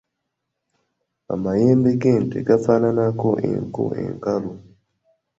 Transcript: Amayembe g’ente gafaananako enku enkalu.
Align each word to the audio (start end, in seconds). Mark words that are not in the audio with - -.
Amayembe 1.33 1.89
g’ente 2.01 2.37
gafaananako 2.47 3.29
enku 3.49 3.83
enkalu. 4.03 4.51